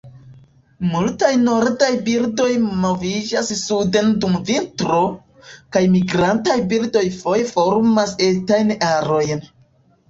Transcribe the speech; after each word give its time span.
Multaj 0.93 1.29
nordaj 1.41 1.89
birdoj 2.07 2.47
moviĝas 2.87 3.51
suden 3.61 4.11
dum 4.25 4.41
vintro, 4.49 5.03
kaj 5.77 5.85
migrantaj 5.99 6.59
birdoj 6.75 7.07
foje 7.23 7.49
formas 7.55 8.17
etajn 8.33 8.75
arojn. 8.93 9.51